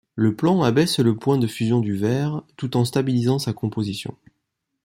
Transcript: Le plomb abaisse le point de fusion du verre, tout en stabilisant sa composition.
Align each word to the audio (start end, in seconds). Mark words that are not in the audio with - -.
Le 0.15 0.35
plomb 0.35 0.63
abaisse 0.63 0.97
le 0.97 1.15
point 1.15 1.37
de 1.37 1.45
fusion 1.45 1.79
du 1.79 1.95
verre, 1.95 2.41
tout 2.57 2.75
en 2.75 2.85
stabilisant 2.85 3.37
sa 3.37 3.53
composition. 3.53 4.15